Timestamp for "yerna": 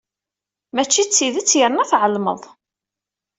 1.59-1.83